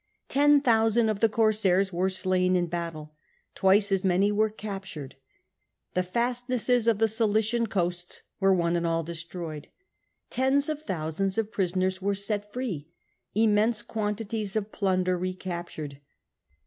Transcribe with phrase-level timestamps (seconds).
[0.29, 3.13] Ten thousand of the corsairs were slain in battle;
[3.53, 5.15] twice as many were captured.
[5.93, 9.67] The fast nesses of the Cilician coast were one and all destroyed.
[10.31, 12.87] Tens of thousands of prisoners were set free;
[13.35, 16.01] immense quantities of plunder recaptured.